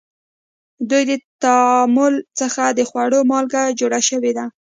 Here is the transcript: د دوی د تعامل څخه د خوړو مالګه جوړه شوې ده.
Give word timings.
د 0.89 0.89
دوی 0.89 1.03
د 1.09 1.11
تعامل 1.43 2.13
څخه 2.39 2.63
د 2.77 2.79
خوړو 2.89 3.19
مالګه 3.31 3.63
جوړه 3.79 3.99
شوې 4.09 4.31
ده. 4.37 4.45